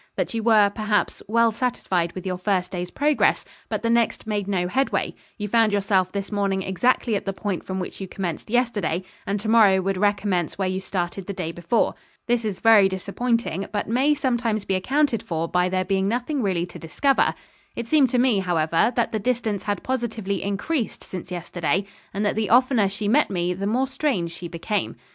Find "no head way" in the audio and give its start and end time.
4.47-5.13